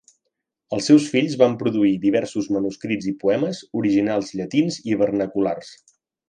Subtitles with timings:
[0.77, 5.71] Els seus fills van produir diversos manuscrits i poemes originals llatins i vernaculars.